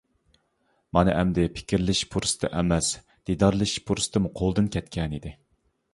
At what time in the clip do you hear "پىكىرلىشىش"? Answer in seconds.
1.57-2.01